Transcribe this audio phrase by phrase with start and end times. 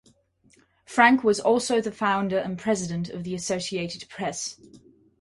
[0.83, 4.59] Frank was also the founder and president of the Associated Press.